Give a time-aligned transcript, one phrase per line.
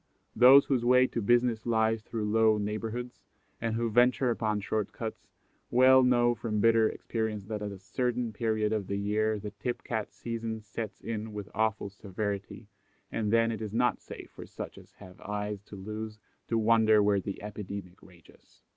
[0.35, 3.21] Those whose way to business lies through low neighbourhoods,
[3.61, 5.27] and who venture upon short cuts,
[5.69, 9.83] well know from bitter experience that at a certain period of the year the tip
[9.83, 12.67] cat season sets in with awful severity,
[13.11, 17.03] and then it is not safe for such as have eyes to lose, to wander
[17.03, 18.01] where the epidemic rages.
[18.01, 18.67] [Illustration: TIP CAT.
[18.67, 18.67] _Page 8.